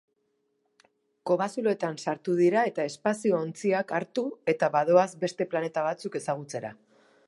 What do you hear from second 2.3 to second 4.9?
dira eta espazio ontziak hartu eta